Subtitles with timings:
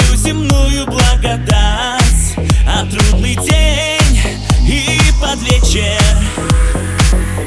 [0.00, 2.36] мою земную благодать.
[2.66, 4.20] А трудный день
[4.66, 6.00] и под вечер.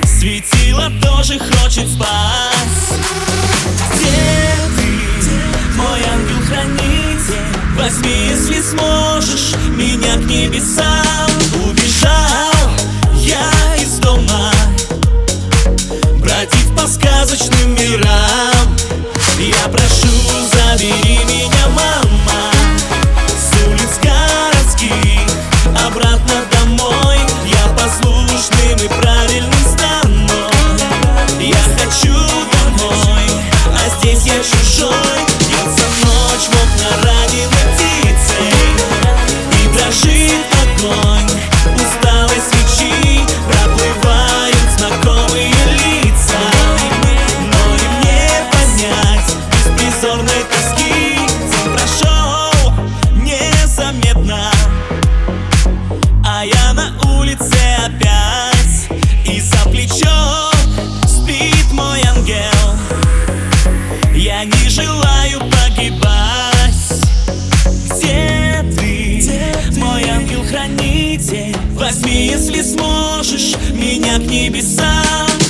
[0.05, 2.99] Светило тоже хочет спать.
[3.93, 7.43] Где ты, мой ангел-хранитель?
[7.77, 11.29] Возьми, если сможешь, меня к небесам.
[11.65, 12.69] Убежал
[13.15, 14.51] я из дома.
[16.19, 17.72] Братьев по сказочным
[71.13, 75.42] орбите Возьми, если сможешь, меня к небесам.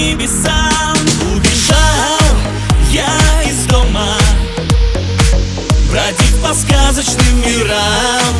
[0.00, 0.96] небесам.
[1.34, 2.36] Убежал
[2.90, 4.16] я из дома
[5.90, 8.34] бродить по сказочным мирам.